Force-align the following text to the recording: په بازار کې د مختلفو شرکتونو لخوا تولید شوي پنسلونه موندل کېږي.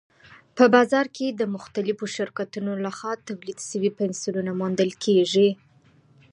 په 0.55 0.63
بازار 0.75 1.05
کې 1.15 1.27
د 1.29 1.41
مختلفو 1.55 2.05
شرکتونو 2.15 2.71
لخوا 2.85 3.13
تولید 3.27 3.59
شوي 3.69 3.89
پنسلونه 3.99 4.51
موندل 4.59 4.91
کېږي. 5.03 5.49